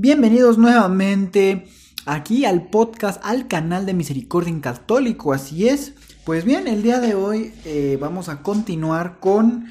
Bienvenidos 0.00 0.58
nuevamente 0.58 1.66
aquí 2.06 2.44
al 2.44 2.68
podcast, 2.68 3.20
al 3.24 3.48
canal 3.48 3.84
de 3.84 3.94
Misericordia 3.94 4.52
en 4.52 4.60
Católico, 4.60 5.32
así 5.32 5.66
es. 5.66 5.92
Pues 6.24 6.44
bien, 6.44 6.68
el 6.68 6.84
día 6.84 7.00
de 7.00 7.16
hoy 7.16 7.52
eh, 7.64 7.98
vamos 8.00 8.28
a 8.28 8.44
continuar 8.44 9.18
con 9.18 9.66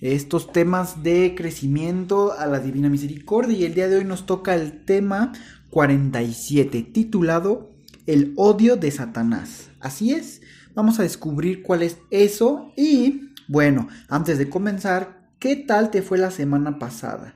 estos 0.00 0.50
temas 0.50 1.02
de 1.02 1.34
crecimiento 1.36 2.32
a 2.32 2.46
la 2.46 2.58
Divina 2.58 2.88
Misericordia 2.88 3.54
y 3.54 3.64
el 3.64 3.74
día 3.74 3.88
de 3.88 3.98
hoy 3.98 4.06
nos 4.06 4.24
toca 4.24 4.54
el 4.54 4.82
tema 4.86 5.34
47 5.68 6.82
titulado 6.84 7.70
El 8.06 8.32
odio 8.36 8.76
de 8.76 8.90
Satanás. 8.90 9.68
Así 9.80 10.12
es, 10.12 10.40
vamos 10.74 10.98
a 11.00 11.02
descubrir 11.02 11.62
cuál 11.62 11.82
es 11.82 11.98
eso 12.10 12.72
y 12.78 13.28
bueno, 13.46 13.88
antes 14.08 14.38
de 14.38 14.48
comenzar, 14.48 15.28
¿qué 15.38 15.54
tal 15.54 15.90
te 15.90 16.00
fue 16.00 16.16
la 16.16 16.30
semana 16.30 16.78
pasada? 16.78 17.34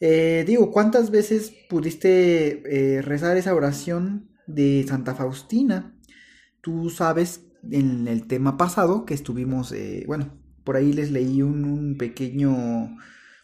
Eh, 0.00 0.44
digo, 0.46 0.70
¿cuántas 0.70 1.10
veces 1.10 1.52
pudiste 1.68 2.96
eh, 2.96 3.02
rezar 3.02 3.36
esa 3.36 3.54
oración 3.54 4.28
de 4.46 4.84
Santa 4.86 5.14
Faustina? 5.14 5.94
Tú 6.60 6.90
sabes 6.90 7.42
en 7.70 8.06
el 8.08 8.26
tema 8.26 8.56
pasado 8.56 9.06
que 9.06 9.14
estuvimos, 9.14 9.72
eh, 9.72 10.04
bueno, 10.06 10.38
por 10.64 10.76
ahí 10.76 10.92
les 10.92 11.10
leí 11.10 11.42
un, 11.42 11.96
pequeño, 11.98 12.96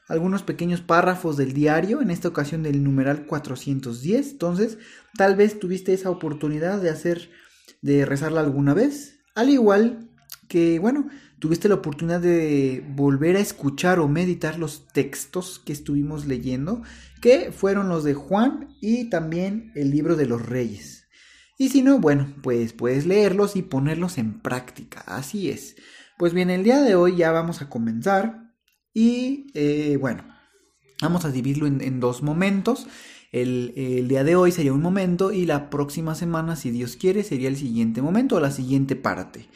algunos 0.09 0.43
pequeños 0.43 0.81
párrafos 0.81 1.37
del 1.37 1.55
diario, 1.55 2.03
en 2.03 2.11
esta 2.11 2.29
ocasión 2.29 2.63
del 2.63 2.85
numeral 2.85 3.27
410, 3.27 4.33
entonces 4.33 4.79
tal 5.17 5.37
vez 5.37 5.59
tuviste 5.59 5.95
esa 5.95 6.11
oportunidad 6.11 6.83
de 6.83 6.91
hacer, 6.91 7.31
de 7.81 8.05
rezarla 8.05 8.41
alguna 8.41 8.75
vez, 8.75 9.21
al 9.35 9.49
igual 9.49 10.11
que, 10.49 10.79
bueno, 10.79 11.09
tuviste 11.39 11.69
la 11.69 11.77
oportunidad 11.77 12.21
de 12.21 12.85
volver 12.95 13.37
a 13.37 13.41
escuchar 13.41 13.99
o 13.99 14.09
meditar 14.09 14.59
los 14.59 14.87
textos 14.89 15.59
que 15.59 15.73
estuvimos 15.73 16.27
leyendo, 16.27 16.83
que 17.21 17.53
fueron 17.53 17.89
los 17.89 18.05
de 18.05 18.15
Juan 18.15 18.69
y 18.81 19.11
también 19.11 19.73
el 19.75 19.91
libro 19.91 20.15
de 20.15 20.27
los 20.27 20.45
reyes. 20.45 21.09
Y 21.59 21.69
si 21.69 21.83
no, 21.83 21.99
bueno, 21.99 22.35
pues 22.43 22.73
puedes 22.73 23.07
leerlos 23.07 23.57
y 23.57 23.63
ponerlos 23.63 24.19
en 24.19 24.41
práctica, 24.41 25.05
así 25.07 25.51
es. 25.51 25.77
Pues 26.19 26.33
bien, 26.33 26.51
el 26.51 26.65
día 26.65 26.81
de 26.81 26.95
hoy 26.95 27.17
ya 27.17 27.33
vamos 27.33 27.63
a 27.63 27.69
comenzar 27.69 28.53
y 28.93 29.47
eh, 29.55 29.97
bueno, 30.01 30.25
vamos 31.01 31.25
a 31.25 31.31
dividirlo 31.31 31.67
en, 31.67 32.01
dos 32.01 32.23
momentos. 32.23 32.87
El, 33.33 33.73
el, 33.77 34.09
día 34.09 34.23
de 34.23 34.37
hoy 34.37 34.53
sería 34.53 34.73
un 34.73 34.83
momento 34.83 35.33
y 35.33 35.47
la 35.47 35.71
próxima 35.71 36.15
semana, 36.15 36.57
si 36.57 36.71
Dios 36.71 36.97
quiere, 36.97 37.23
sería 37.23 37.49
el 37.49 37.57
siguiente 37.57 38.03
momento 38.03 38.37
o 38.37 38.41
la 38.41 38.51
siguiente 38.51 38.95
parte. 38.97 39.49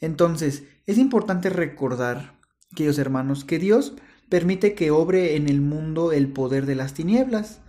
Entonces, 0.00 0.64
es 0.86 0.98
importante 0.98 1.50
recordar, 1.50 2.34
queridos 2.74 2.98
hermanos, 2.98 3.44
que 3.44 3.58
Dios 3.58 3.94
permite 4.28 4.74
que 4.74 4.90
obre 4.90 5.36
en 5.36 5.48
el 5.48 5.60
mundo 5.60 6.12
el 6.12 6.28
poder 6.28 6.66
de 6.66 6.74
las 6.74 6.94
tinieblas. 6.94 7.60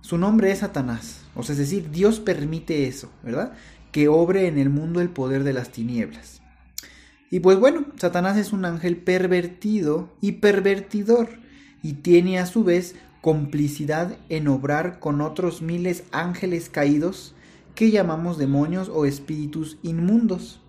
Su 0.00 0.18
nombre 0.18 0.50
es 0.50 0.60
Satanás. 0.60 1.22
O 1.34 1.42
sea, 1.42 1.52
es 1.52 1.58
decir, 1.58 1.90
Dios 1.90 2.20
permite 2.20 2.86
eso, 2.86 3.10
¿verdad? 3.22 3.52
Que 3.92 4.08
obre 4.08 4.46
en 4.46 4.58
el 4.58 4.70
mundo 4.70 5.00
el 5.00 5.10
poder 5.10 5.44
de 5.44 5.52
las 5.52 5.70
tinieblas. 5.70 6.42
Y 7.30 7.40
pues 7.40 7.58
bueno, 7.58 7.86
Satanás 7.96 8.36
es 8.38 8.52
un 8.52 8.64
ángel 8.64 8.96
pervertido 8.96 10.16
y 10.20 10.32
pervertidor 10.32 11.28
y 11.82 11.94
tiene 11.94 12.38
a 12.38 12.46
su 12.46 12.64
vez 12.64 12.94
complicidad 13.20 14.16
en 14.28 14.48
obrar 14.48 14.98
con 14.98 15.20
otros 15.20 15.60
miles 15.60 16.04
ángeles 16.10 16.70
caídos 16.70 17.34
que 17.74 17.90
llamamos 17.90 18.38
demonios 18.38 18.88
o 18.88 19.04
espíritus 19.04 19.78
inmundos. 19.82 20.60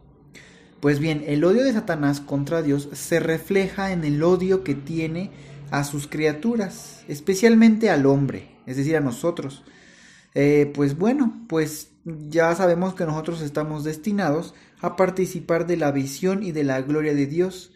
Pues 0.80 1.00
bien, 1.00 1.24
el 1.28 1.44
odio 1.44 1.64
de 1.64 1.74
Satanás 1.74 2.22
contra 2.22 2.62
Dios 2.62 2.90
se 2.94 3.20
refleja 3.20 3.92
en 3.92 4.06
el 4.06 4.24
odio 4.24 4.64
que 4.64 4.76
tiene 4.76 5.32
a 5.72 5.84
sus 5.84 6.08
criaturas, 6.08 7.04
especialmente 7.08 7.90
al 7.90 8.06
hombre, 8.06 8.56
es 8.66 8.78
decir, 8.78 8.96
a 8.96 9.02
nosotros. 9.02 9.64
Eh, 10.36 10.72
pues 10.74 10.98
bueno, 10.98 11.46
pues 11.50 11.90
ya 12.06 12.56
sabemos 12.56 12.94
que 12.94 13.06
nosotros 13.06 13.42
estamos 13.42 13.84
destinados 13.84 14.54
a 14.80 14.96
participar 14.96 15.68
de 15.68 15.76
la 15.78 15.92
visión 15.92 16.44
y 16.44 16.52
de 16.54 16.64
la 16.64 16.82
gloria 16.82 17.14
de 17.14 17.26
Dios 17.26 17.72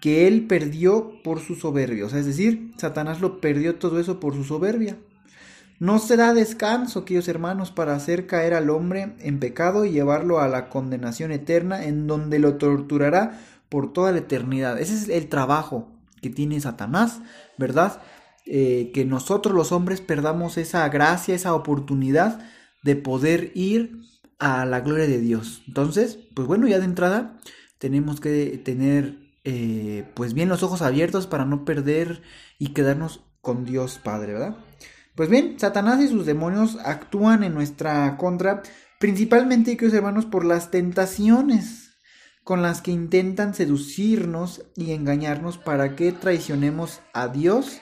que 0.00 0.26
él 0.26 0.46
perdió 0.46 1.12
por 1.22 1.40
su 1.40 1.54
soberbia. 1.54 2.06
O 2.06 2.08
sea, 2.08 2.20
es 2.20 2.26
decir, 2.26 2.72
Satanás 2.76 3.20
lo 3.20 3.40
perdió 3.40 3.76
todo 3.76 4.00
eso 4.00 4.20
por 4.20 4.34
su 4.34 4.44
soberbia. 4.44 4.96
No 5.78 6.00
se 6.00 6.16
da 6.16 6.34
descanso, 6.34 7.04
queridos 7.04 7.28
hermanos, 7.28 7.70
para 7.70 7.94
hacer 7.94 8.26
caer 8.26 8.54
al 8.54 8.68
hombre 8.68 9.14
en 9.20 9.38
pecado 9.38 9.84
y 9.84 9.92
llevarlo 9.92 10.40
a 10.40 10.48
la 10.48 10.68
condenación 10.68 11.30
eterna, 11.30 11.84
en 11.84 12.08
donde 12.08 12.40
lo 12.40 12.56
torturará 12.56 13.38
por 13.68 13.92
toda 13.92 14.10
la 14.10 14.18
eternidad. 14.18 14.80
Ese 14.80 14.94
es 14.94 15.08
el 15.08 15.28
trabajo 15.28 15.88
que 16.20 16.30
tiene 16.30 16.60
Satanás, 16.60 17.20
¿verdad? 17.58 18.02
Eh, 18.44 18.90
que 18.92 19.04
nosotros 19.04 19.54
los 19.54 19.70
hombres 19.70 20.00
perdamos 20.00 20.58
esa 20.58 20.88
gracia, 20.88 21.34
esa 21.34 21.54
oportunidad 21.54 22.40
de 22.82 22.96
poder 22.96 23.52
ir 23.54 24.00
a 24.38 24.64
la 24.64 24.80
gloria 24.80 25.06
de 25.06 25.20
Dios. 25.20 25.62
Entonces, 25.68 26.18
pues 26.34 26.48
bueno, 26.48 26.66
ya 26.66 26.78
de 26.78 26.86
entrada 26.86 27.38
tenemos 27.78 28.20
que 28.20 28.60
tener 28.64 29.18
eh, 29.44 30.04
pues 30.14 30.34
bien 30.34 30.48
los 30.48 30.62
ojos 30.64 30.82
abiertos 30.82 31.26
para 31.28 31.44
no 31.44 31.64
perder 31.64 32.22
y 32.58 32.68
quedarnos 32.68 33.20
con 33.40 33.64
Dios 33.64 34.00
Padre, 34.02 34.32
¿verdad? 34.32 34.56
Pues 35.18 35.28
bien, 35.30 35.58
Satanás 35.58 36.00
y 36.00 36.06
sus 36.06 36.26
demonios 36.26 36.78
actúan 36.84 37.42
en 37.42 37.52
nuestra 37.52 38.16
contra, 38.16 38.62
principalmente, 39.00 39.76
queridos 39.76 39.96
hermanos, 39.96 40.26
por 40.26 40.44
las 40.44 40.70
tentaciones 40.70 41.98
con 42.44 42.62
las 42.62 42.82
que 42.82 42.92
intentan 42.92 43.52
seducirnos 43.52 44.62
y 44.76 44.92
engañarnos 44.92 45.58
para 45.58 45.96
que 45.96 46.12
traicionemos 46.12 47.00
a 47.14 47.26
Dios 47.26 47.80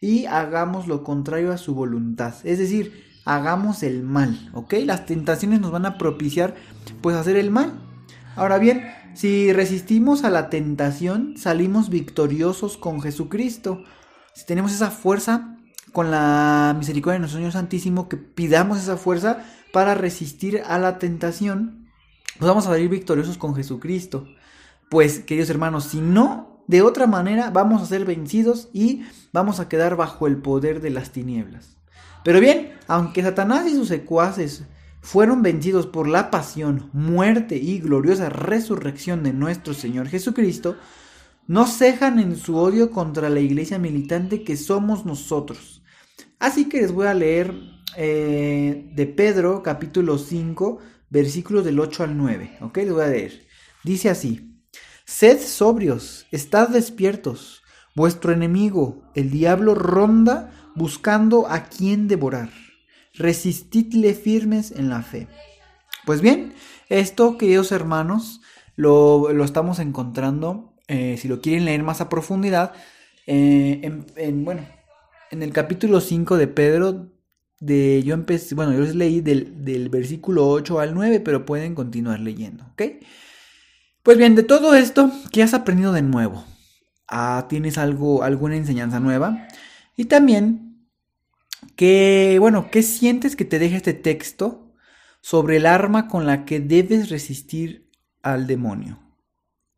y 0.00 0.26
hagamos 0.26 0.86
lo 0.86 1.02
contrario 1.02 1.52
a 1.52 1.58
su 1.58 1.74
voluntad. 1.74 2.34
Es 2.44 2.60
decir, 2.60 3.02
hagamos 3.24 3.82
el 3.82 4.04
mal, 4.04 4.48
¿ok? 4.54 4.74
Las 4.84 5.06
tentaciones 5.06 5.60
nos 5.60 5.72
van 5.72 5.86
a 5.86 5.98
propiciar 5.98 6.54
pues 7.00 7.16
hacer 7.16 7.34
el 7.34 7.50
mal. 7.50 7.80
Ahora 8.36 8.58
bien, 8.58 8.86
si 9.12 9.52
resistimos 9.52 10.22
a 10.22 10.30
la 10.30 10.50
tentación, 10.50 11.36
salimos 11.36 11.90
victoriosos 11.90 12.76
con 12.76 13.00
Jesucristo. 13.02 13.82
Si 14.34 14.46
tenemos 14.46 14.72
esa 14.72 14.92
fuerza, 14.92 15.55
con 15.96 16.10
la 16.10 16.74
misericordia 16.78 17.14
de 17.14 17.20
nuestro 17.20 17.38
Señor 17.38 17.52
Santísimo, 17.52 18.06
que 18.06 18.18
pidamos 18.18 18.76
esa 18.76 18.98
fuerza 18.98 19.38
para 19.72 19.94
resistir 19.94 20.60
a 20.66 20.78
la 20.78 20.98
tentación, 20.98 21.88
pues 22.38 22.46
vamos 22.46 22.66
a 22.66 22.72
salir 22.72 22.90
victoriosos 22.90 23.38
con 23.38 23.54
Jesucristo. 23.54 24.28
Pues, 24.90 25.20
queridos 25.20 25.48
hermanos, 25.48 25.84
si 25.84 26.02
no, 26.02 26.62
de 26.66 26.82
otra 26.82 27.06
manera 27.06 27.48
vamos 27.48 27.80
a 27.80 27.86
ser 27.86 28.04
vencidos 28.04 28.68
y 28.74 29.06
vamos 29.32 29.58
a 29.58 29.70
quedar 29.70 29.96
bajo 29.96 30.26
el 30.26 30.36
poder 30.36 30.82
de 30.82 30.90
las 30.90 31.12
tinieblas. 31.12 31.78
Pero 32.24 32.40
bien, 32.40 32.74
aunque 32.88 33.22
Satanás 33.22 33.66
y 33.66 33.74
sus 33.74 33.88
secuaces 33.88 34.64
fueron 35.00 35.40
vencidos 35.40 35.86
por 35.86 36.08
la 36.08 36.30
pasión, 36.30 36.90
muerte 36.92 37.56
y 37.56 37.78
gloriosa 37.78 38.28
resurrección 38.28 39.22
de 39.22 39.32
nuestro 39.32 39.72
Señor 39.72 40.08
Jesucristo, 40.08 40.76
no 41.46 41.66
cejan 41.66 42.18
en 42.18 42.36
su 42.36 42.58
odio 42.58 42.90
contra 42.90 43.30
la 43.30 43.40
iglesia 43.40 43.78
militante 43.78 44.44
que 44.44 44.58
somos 44.58 45.06
nosotros 45.06 45.76
Así 46.38 46.68
que 46.68 46.80
les 46.80 46.92
voy 46.92 47.06
a 47.06 47.14
leer 47.14 47.54
eh, 47.96 48.90
de 48.94 49.06
Pedro 49.06 49.62
capítulo 49.62 50.18
5 50.18 50.78
versículos 51.08 51.64
del 51.64 51.80
8 51.80 52.04
al 52.04 52.16
9. 52.16 52.58
¿Ok? 52.60 52.76
Les 52.78 52.92
voy 52.92 53.04
a 53.04 53.08
leer. 53.08 53.46
Dice 53.84 54.10
así. 54.10 54.52
Sed 55.04 55.40
sobrios, 55.40 56.26
estad 56.32 56.68
despiertos. 56.68 57.62
Vuestro 57.94 58.32
enemigo, 58.32 59.02
el 59.14 59.30
diablo, 59.30 59.74
ronda 59.74 60.72
buscando 60.74 61.46
a 61.48 61.64
quien 61.64 62.08
devorar. 62.08 62.50
Resistidle 63.14 64.14
firmes 64.14 64.72
en 64.72 64.90
la 64.90 65.02
fe. 65.02 65.28
Pues 66.04 66.20
bien, 66.20 66.52
esto, 66.88 67.38
queridos 67.38 67.72
hermanos, 67.72 68.42
lo, 68.76 69.30
estamos 69.42 69.78
encontrando, 69.78 70.74
eh, 70.88 71.16
si 71.18 71.28
lo 71.28 71.40
quieren 71.40 71.64
leer 71.64 71.82
más 71.82 72.00
a 72.00 72.08
profundidad, 72.08 72.74
eh, 73.26 74.04
en, 74.16 74.44
bueno, 74.44 74.62
en 75.30 75.42
el 75.42 75.52
capítulo 75.52 76.00
5 76.00 76.36
de 76.36 76.48
Pedro, 76.48 77.12
de, 77.60 78.02
yo 78.02 78.14
empecé, 78.14 78.54
bueno, 78.54 78.72
yo 78.72 78.80
les 78.80 78.94
leí 78.94 79.20
del, 79.20 79.88
versículo 79.88 80.48
8 80.48 80.80
al 80.80 80.94
9, 80.94 81.20
pero 81.20 81.46
pueden 81.46 81.74
continuar 81.74 82.20
leyendo, 82.20 82.64
¿ok? 82.72 82.82
Pues 84.02 84.18
bien, 84.18 84.34
de 84.34 84.42
todo 84.42 84.74
esto, 84.74 85.10
¿qué 85.32 85.42
has 85.42 85.54
aprendido 85.54 85.92
de 85.92 86.02
nuevo? 86.02 86.44
Ah, 87.08 87.46
¿Tienes 87.48 87.78
algo, 87.78 88.22
alguna 88.22 88.56
enseñanza 88.56 89.00
nueva? 89.00 89.48
Y 89.96 90.04
también, 90.04 90.86
¿qué, 91.74 92.36
bueno, 92.38 92.70
qué 92.70 92.82
sientes 92.82 93.36
que 93.36 93.44
te 93.44 93.58
deja 93.58 93.76
este 93.76 93.94
texto 93.94 94.74
sobre 95.20 95.56
el 95.56 95.66
arma 95.66 96.08
con 96.08 96.26
la 96.26 96.44
que 96.44 96.60
debes 96.60 97.08
resistir 97.08 97.90
al 98.22 98.46
demonio, 98.46 99.00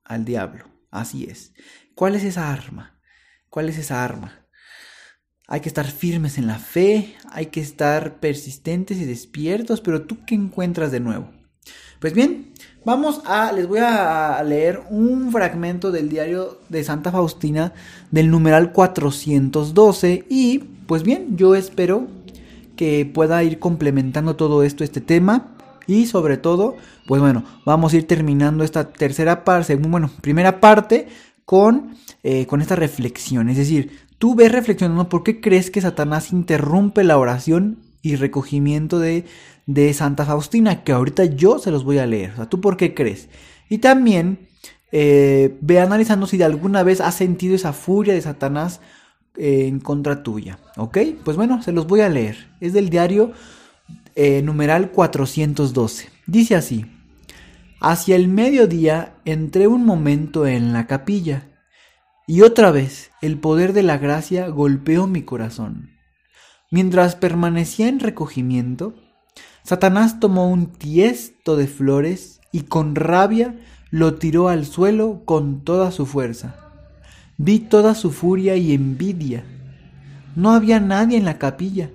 al 0.05 0.25
diablo? 0.25 0.67
Así 0.91 1.25
es. 1.25 1.53
¿Cuál 1.95 2.15
es 2.15 2.25
esa 2.25 2.53
arma? 2.53 3.01
¿Cuál 3.49 3.69
es 3.69 3.79
esa 3.79 4.05
arma? 4.05 4.48
Hay 5.51 5.61
que 5.61 5.71
estar 5.71 5.87
firmes 5.87 6.37
en 6.37 6.47
la 6.47 6.59
fe, 6.59 7.15
hay 7.31 7.47
que 7.47 7.61
estar 7.61 8.21
persistentes 8.21 8.99
y 8.99 9.07
despiertos, 9.07 9.81
pero 9.81 10.03
tú 10.03 10.19
qué 10.27 10.35
encuentras 10.35 10.93
de 10.93 11.01
nuevo? 11.01 11.31
Pues 12.01 12.13
bien, 12.13 12.53
vamos 12.85 13.23
a, 13.25 13.51
les 13.53 13.67
voy 13.67 13.79
a 13.79 14.43
leer 14.45 14.83
un 14.91 15.33
fragmento 15.33 15.91
del 15.91 16.11
diario 16.11 16.61
de 16.69 16.85
Santa 16.85 17.11
Faustina 17.11 17.73
del 18.11 18.31
numeral 18.31 18.73
412 18.73 20.27
y 20.29 20.59
pues 20.87 21.03
bien, 21.03 21.39
yo 21.39 21.55
espero 21.55 22.09
que 22.77 23.07
pueda 23.07 23.43
ir 23.43 23.59
complementando 23.59 24.37
todo 24.37 24.63
esto, 24.63 24.85
este 24.85 25.01
tema 25.01 25.57
y 25.87 26.05
sobre 26.05 26.37
todo, 26.37 26.77
pues 27.07 27.23
bueno, 27.23 27.43
vamos 27.65 27.95
a 27.95 27.97
ir 27.97 28.07
terminando 28.07 28.65
esta 28.65 28.93
tercera 28.93 29.45
parte, 29.45 29.77
bueno, 29.77 30.11
primera 30.21 30.61
parte 30.61 31.09
con, 31.47 31.97
eh, 32.23 32.45
con 32.45 32.61
esta 32.61 32.77
reflexión, 32.77 33.49
es 33.49 33.57
decir, 33.57 34.08
tú 34.19 34.35
ves 34.35 34.53
reflexionando 34.53 35.09
por 35.09 35.23
qué 35.23 35.41
crees 35.41 35.71
que 35.71 35.81
Satanás 35.81 36.33
interrumpe 36.33 37.05
la 37.05 37.19
oración 37.19 37.79
y 38.03 38.17
recogimiento 38.17 38.99
de, 38.99 39.25
de 39.67 39.93
Santa 39.95 40.25
Faustina, 40.25 40.85
que 40.85 40.93
ahorita 40.93 41.25
yo 41.25 41.59
se 41.59 41.71
los 41.71 41.85
voy 41.85 41.99
a 41.99 42.07
leer. 42.07 42.33
O 42.33 42.37
sea, 42.37 42.47
¿tú 42.47 42.61
por 42.61 42.77
qué 42.77 42.95
crees? 42.95 43.29
Y 43.69 43.79
también 43.79 44.49
eh, 44.93 45.57
ve 45.61 45.81
analizando 45.81 46.27
si 46.27 46.37
de 46.37 46.45
alguna 46.45 46.83
vez 46.83 47.01
has 47.01 47.15
sentido 47.15 47.55
esa 47.55 47.73
furia 47.73 48.15
de 48.15 48.23
Satanás 48.23 48.81
eh, 49.37 49.67
en 49.67 49.81
contra 49.81 50.23
tuya. 50.23 50.59
¿Ok? 50.77 50.99
Pues 51.25 51.37
bueno, 51.37 51.63
se 51.63 51.73
los 51.73 51.87
voy 51.87 52.01
a 52.01 52.09
leer. 52.09 52.49
Es 52.61 52.73
del 52.73 52.91
diario 52.91 53.33
eh, 54.15 54.43
numeral 54.43 54.91
412. 54.91 56.09
Dice 56.27 56.55
así. 56.55 56.87
Hacia 57.81 58.17
el 58.17 58.27
mediodía 58.27 59.15
entré 59.25 59.69
un 59.69 59.85
momento 59.85 60.47
en 60.49 60.73
la 60.73 60.89
capilla 60.89 61.48
y 62.29 62.43
otra 62.43 62.71
vez 62.71 63.11
el 63.23 63.39
poder 63.39 63.73
de 63.73 63.83
la 63.83 63.97
gracia 63.97 64.49
golpeó 64.49 65.07
mi 65.07 65.23
corazón. 65.23 65.93
Mientras 66.71 67.17
permanecía 67.17 67.89
en 67.89 68.01
recogimiento, 68.01 68.95
Satanás 69.63 70.21
tomó 70.21 70.51
un 70.51 70.67
tiesto 70.67 71.57
de 71.57 71.67
flores 71.67 72.41
y 72.53 72.65
con 72.65 72.95
rabia 72.95 73.59
lo 73.91 74.17
tiró 74.17 74.51
al 74.51 74.67
suelo 74.67 75.23
con 75.25 75.65
toda 75.65 75.91
su 75.91 76.05
fuerza. 76.05 76.55
Vi 77.39 77.61
toda 77.61 77.95
su 77.95 78.11
furia 78.11 78.57
y 78.57 78.75
envidia. 78.75 79.45
No 80.37 80.53
había 80.53 80.81
nadie 80.81 81.17
en 81.17 81.25
la 81.25 81.39
capilla, 81.39 81.93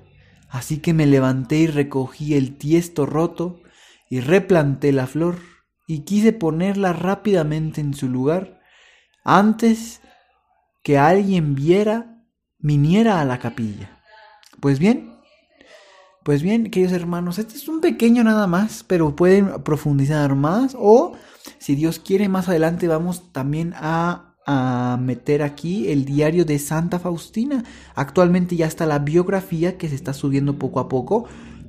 así 0.50 0.80
que 0.80 0.96
me 0.96 1.06
levanté 1.06 1.58
y 1.58 1.68
recogí 1.68 2.34
el 2.34 2.58
tiesto 2.58 3.06
roto 3.06 3.62
y 4.10 4.20
replanté 4.20 4.94
la 4.94 5.06
flor 5.06 5.38
y 5.86 6.00
quise 6.00 6.34
ponerla 6.34 6.92
rápidamente 6.92 7.82
en 7.82 7.94
su 7.94 8.10
lugar 8.10 8.62
antes 9.24 10.02
que 10.84 10.98
alguien 10.98 11.56
viera, 11.56 12.24
viniera 12.60 13.22
a 13.22 13.26
la 13.26 13.40
capilla. 13.40 14.02
Pues 14.60 14.80
bien, 14.80 15.14
pues 16.24 16.42
bien, 16.42 16.70
queridos 16.70 16.94
hermanos, 16.94 17.40
este 17.40 17.56
es 17.56 17.68
un 17.68 17.82
pequeño 17.82 18.24
nada 18.24 18.48
más, 18.48 18.84
pero 18.86 19.16
pueden 19.16 19.64
profundizar 19.64 20.36
más 20.36 20.76
o 20.78 21.14
si 21.58 21.76
Dios 21.76 22.00
quiere 22.00 22.30
más 22.30 22.48
adelante 22.48 22.88
vamos 22.88 23.32
también 23.34 23.74
a, 23.76 24.36
a, 24.46 24.98
meter 25.02 25.42
aquí 25.42 25.90
el 25.92 26.06
diario 26.06 26.46
de 26.46 26.60
Santa 26.60 27.00
Faustina. 27.00 27.64
Actualmente 27.96 28.56
ya 28.56 28.68
está 28.68 28.86
la 28.86 29.00
biografía 29.00 29.78
que 29.78 29.90
se 29.90 29.96
está 29.96 30.14
subiendo 30.14 30.58
poco 30.60 30.80
a 30.80 30.88
poco, 30.88 31.26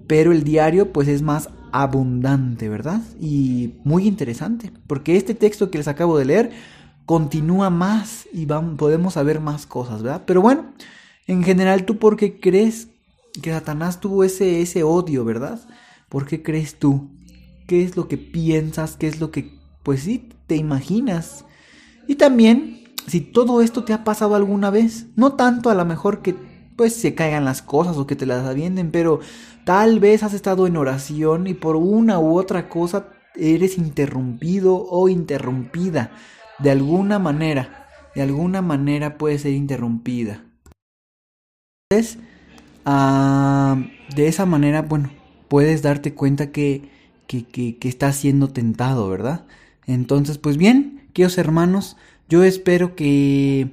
pero 0.06 0.32
el 0.32 0.44
diario 0.44 0.93
pues 0.93 1.08
es 1.08 1.22
más 1.22 1.49
abundante, 1.72 2.69
¿verdad? 2.69 3.00
Y 3.20 3.75
muy 3.84 4.06
interesante, 4.06 4.72
porque 4.87 5.17
este 5.17 5.34
texto 5.34 5.70
que 5.70 5.78
les 5.78 5.88
acabo 5.88 6.17
de 6.17 6.25
leer 6.25 6.50
continúa 7.06 7.70
más 7.70 8.26
y 8.32 8.46
podemos 8.46 9.14
saber 9.14 9.40
más 9.40 9.66
cosas, 9.66 10.02
¿verdad? 10.02 10.22
Pero 10.26 10.40
bueno, 10.40 10.72
en 11.26 11.42
general, 11.42 11.84
¿tú 11.84 11.98
por 11.98 12.16
qué 12.16 12.40
crees 12.40 12.88
que 13.42 13.50
Satanás 13.50 14.00
tuvo 14.00 14.24
ese, 14.24 14.62
ese 14.62 14.82
odio, 14.82 15.24
verdad? 15.24 15.60
¿Por 16.08 16.26
qué 16.26 16.42
crees 16.42 16.78
tú? 16.78 17.10
¿Qué 17.66 17.82
es 17.82 17.96
lo 17.96 18.08
que 18.08 18.18
piensas? 18.18 18.96
¿Qué 18.96 19.06
es 19.06 19.20
lo 19.20 19.30
que, 19.30 19.58
pues 19.82 20.02
sí, 20.02 20.30
te 20.46 20.56
imaginas? 20.56 21.44
Y 22.06 22.16
también, 22.16 22.84
si 23.06 23.20
todo 23.20 23.60
esto 23.60 23.84
te 23.84 23.92
ha 23.92 24.04
pasado 24.04 24.34
alguna 24.34 24.70
vez, 24.70 25.06
no 25.16 25.34
tanto 25.34 25.70
a 25.70 25.74
lo 25.74 25.84
mejor 25.84 26.22
que 26.22 26.34
pues 26.76 26.94
se 26.94 27.14
caigan 27.14 27.44
las 27.44 27.62
cosas 27.62 27.96
o 27.96 28.06
que 28.06 28.16
te 28.16 28.26
las 28.26 28.44
avienten, 28.44 28.90
pero 28.90 29.20
tal 29.64 30.00
vez 30.00 30.22
has 30.22 30.34
estado 30.34 30.66
en 30.66 30.76
oración 30.76 31.46
y 31.46 31.54
por 31.54 31.76
una 31.76 32.18
u 32.18 32.36
otra 32.36 32.68
cosa 32.68 33.08
eres 33.36 33.78
interrumpido 33.78 34.76
o 34.76 35.08
interrumpida 35.08 36.10
de 36.58 36.70
alguna 36.70 37.18
manera, 37.18 37.88
de 38.14 38.22
alguna 38.22 38.62
manera 38.62 39.18
puede 39.18 39.38
ser 39.38 39.52
interrumpida. 39.52 40.44
Entonces, 41.90 42.18
ah, 42.84 43.82
de 44.14 44.28
esa 44.28 44.46
manera, 44.46 44.82
bueno, 44.82 45.10
puedes 45.48 45.82
darte 45.82 46.14
cuenta 46.14 46.50
que, 46.50 46.88
que, 47.26 47.44
que, 47.44 47.88
estás 47.88 48.16
siendo 48.16 48.48
tentado, 48.48 49.08
¿verdad? 49.08 49.44
Entonces, 49.86 50.38
pues 50.38 50.56
bien, 50.56 51.08
queridos 51.12 51.38
hermanos, 51.38 51.96
yo 52.28 52.44
espero 52.44 52.96
que... 52.96 53.70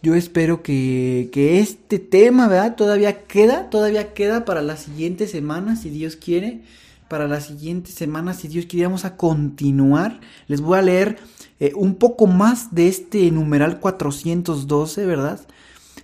Yo 0.00 0.14
espero 0.14 0.62
que, 0.62 1.28
que 1.32 1.58
este 1.58 1.98
tema, 1.98 2.46
¿verdad? 2.46 2.76
Todavía 2.76 3.24
queda, 3.24 3.68
todavía 3.68 4.14
queda 4.14 4.44
para 4.44 4.62
las 4.62 4.84
siguientes 4.84 5.32
semanas, 5.32 5.82
si 5.82 5.90
Dios 5.90 6.14
quiere. 6.14 6.60
Para 7.08 7.26
las 7.26 7.46
siguientes 7.46 7.94
semanas, 7.94 8.36
si 8.36 8.46
Dios 8.46 8.66
quiere, 8.66 8.86
vamos 8.86 9.04
a 9.04 9.16
continuar. 9.16 10.20
Les 10.46 10.60
voy 10.60 10.78
a 10.78 10.82
leer 10.82 11.18
eh, 11.60 11.72
un 11.74 11.96
poco 11.96 12.26
más 12.26 12.74
de 12.74 12.88
este 12.88 13.30
numeral 13.30 13.80
412, 13.80 15.06
¿verdad? 15.06 15.40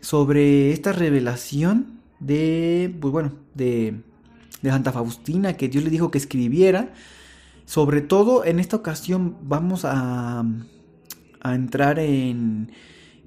sobre 0.04 0.72
esta 0.72 0.92
revelación 0.92 2.00
de, 2.20 2.94
pues 3.00 3.10
bueno, 3.10 3.32
de, 3.54 4.02
de 4.62 4.70
Santa 4.70 4.92
Faustina, 4.92 5.54
que 5.54 5.68
Dios 5.68 5.82
le 5.82 5.90
dijo 5.90 6.10
que 6.10 6.18
escribiera. 6.18 6.92
Sobre 7.64 8.02
todo 8.02 8.44
en 8.44 8.60
esta 8.60 8.76
ocasión 8.76 9.38
vamos 9.42 9.84
a, 9.86 10.44
a 11.40 11.54
entrar 11.54 11.98
en, 11.98 12.70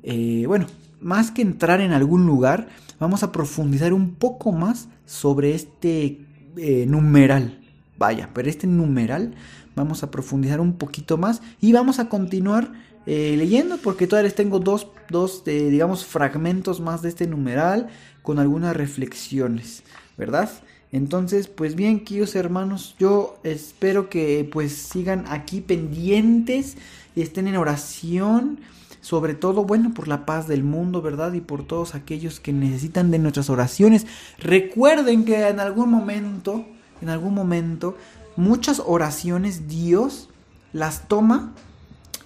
eh, 0.03 0.45
bueno, 0.47 0.67
más 1.01 1.31
que 1.31 1.41
entrar 1.41 1.81
en 1.81 1.91
algún 1.91 2.27
lugar, 2.27 2.69
vamos 2.99 3.23
a 3.23 3.31
profundizar 3.31 3.93
un 3.93 4.13
poco 4.13 4.51
más 4.51 4.89
sobre 5.05 5.55
este 5.55 6.21
eh, 6.57 6.85
numeral. 6.87 7.59
Vaya, 7.97 8.29
pero 8.33 8.49
este 8.49 8.67
numeral 8.67 9.33
vamos 9.75 10.03
a 10.03 10.11
profundizar 10.11 10.59
un 10.59 10.73
poquito 10.73 11.17
más 11.17 11.41
y 11.61 11.73
vamos 11.73 11.99
a 11.99 12.09
continuar 12.09 12.71
eh, 13.05 13.35
leyendo 13.37 13.77
porque 13.77 14.05
todavía 14.05 14.27
les 14.27 14.35
tengo 14.35 14.59
dos, 14.59 14.87
dos 15.09 15.43
digamos, 15.45 16.05
fragmentos 16.05 16.79
más 16.79 17.01
de 17.01 17.09
este 17.09 17.27
numeral 17.27 17.87
con 18.21 18.39
algunas 18.39 18.75
reflexiones, 18.75 19.83
¿verdad? 20.17 20.49
Entonces, 20.91 21.47
pues 21.47 21.75
bien, 21.75 22.03
queridos 22.03 22.35
hermanos, 22.35 22.95
yo 22.99 23.39
espero 23.43 24.09
que 24.09 24.47
pues 24.51 24.73
sigan 24.73 25.25
aquí 25.27 25.61
pendientes 25.61 26.77
y 27.15 27.21
estén 27.21 27.47
en 27.47 27.57
oración, 27.57 28.59
sobre 29.01 29.35
todo, 29.35 29.63
bueno, 29.63 29.93
por 29.93 30.07
la 30.07 30.25
paz 30.25 30.47
del 30.47 30.63
mundo, 30.63 31.01
¿verdad? 31.01 31.33
Y 31.33 31.41
por 31.41 31.65
todos 31.65 31.95
aquellos 31.95 32.39
que 32.39 32.53
necesitan 32.53 33.11
de 33.11 33.19
nuestras 33.19 33.49
oraciones. 33.49 34.05
Recuerden 34.37 35.25
que 35.25 35.47
en 35.47 35.59
algún 35.59 35.89
momento, 35.89 36.65
en 37.01 37.09
algún 37.09 37.33
momento, 37.33 37.95
muchas 38.35 38.81
oraciones 38.85 39.67
Dios 39.67 40.29
las 40.73 41.07
toma 41.07 41.53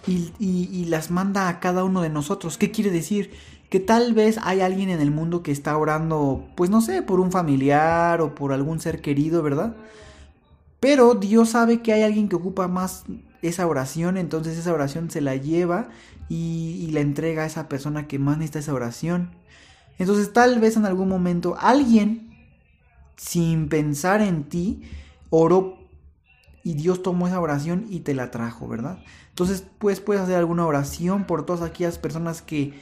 y, 0.07 0.85
las 0.85 1.11
manda 1.11 1.47
a 1.47 1.59
cada 1.59 1.83
uno 1.83 2.01
de 2.01 2.09
nosotros. 2.09 2.57
¿Qué 2.57 2.71
quiere 2.71 2.91
decir? 2.91 3.31
Que 3.69 3.79
tal 3.79 4.13
vez 4.13 4.39
hay 4.43 4.61
alguien 4.61 4.89
en 4.89 4.99
el 4.99 5.11
mundo 5.11 5.43
que 5.43 5.51
está 5.51 5.77
orando, 5.77 6.45
pues 6.55 6.69
no 6.69 6.81
sé, 6.81 7.01
por 7.01 7.19
un 7.19 7.31
familiar 7.31 8.21
o 8.21 8.35
por 8.35 8.51
algún 8.51 8.79
ser 8.79 9.01
querido, 9.01 9.41
¿verdad? 9.41 9.75
Pero 10.79 11.15
Dios 11.15 11.49
sabe 11.49 11.81
que 11.81 11.93
hay 11.93 12.01
alguien 12.01 12.27
que 12.27 12.35
ocupa 12.35 12.67
más 12.67 13.03
esa 13.41 13.67
oración, 13.67 14.17
entonces 14.17 14.57
esa 14.57 14.73
oración 14.73 15.09
se 15.09 15.21
la 15.21 15.35
lleva 15.35 15.89
y, 16.27 16.85
y 16.87 16.91
la 16.91 16.99
entrega 16.99 17.43
a 17.43 17.45
esa 17.45 17.69
persona 17.69 18.07
que 18.07 18.19
más 18.19 18.37
necesita 18.37 18.59
esa 18.59 18.73
oración. 18.73 19.31
Entonces 19.99 20.33
tal 20.33 20.59
vez 20.59 20.77
en 20.77 20.85
algún 20.85 21.07
momento 21.07 21.55
alguien, 21.59 22.30
sin 23.21 23.69
pensar 23.69 24.19
en 24.21 24.45
ti, 24.45 24.81
oró 25.29 25.77
y 26.63 26.73
Dios 26.73 27.03
tomó 27.03 27.27
esa 27.27 27.39
oración 27.39 27.85
y 27.87 27.99
te 27.99 28.15
la 28.15 28.31
trajo, 28.31 28.67
¿verdad? 28.67 28.97
Entonces, 29.29 29.63
pues 29.77 29.99
puedes 29.99 30.23
hacer 30.23 30.35
alguna 30.35 30.65
oración 30.65 31.25
por 31.25 31.45
todas 31.45 31.61
aquellas 31.61 31.99
personas 31.99 32.41
que, 32.41 32.73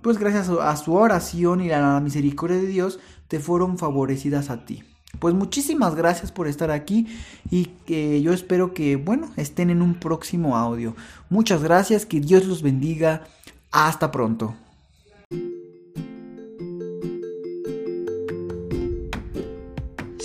pues 0.00 0.16
gracias 0.18 0.48
a 0.48 0.76
su 0.76 0.94
oración 0.94 1.60
y 1.60 1.68
la 1.68 1.98
misericordia 2.00 2.58
de 2.58 2.68
Dios, 2.68 3.00
te 3.26 3.40
fueron 3.40 3.78
favorecidas 3.78 4.48
a 4.50 4.64
ti. 4.64 4.84
Pues 5.18 5.34
muchísimas 5.34 5.96
gracias 5.96 6.30
por 6.30 6.46
estar 6.46 6.70
aquí 6.70 7.08
y 7.50 7.66
que 7.84 8.22
yo 8.22 8.32
espero 8.32 8.72
que, 8.74 8.94
bueno, 8.94 9.28
estén 9.36 9.70
en 9.70 9.82
un 9.82 9.94
próximo 9.94 10.56
audio. 10.56 10.94
Muchas 11.28 11.64
gracias, 11.64 12.06
que 12.06 12.20
Dios 12.20 12.46
los 12.46 12.62
bendiga. 12.62 13.24
Hasta 13.72 14.12
pronto. 14.12 14.54